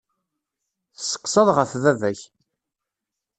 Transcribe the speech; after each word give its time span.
Tesseqsaḍ 0.95 1.47
ɣef 1.57 1.71
baba-k. 1.83 2.21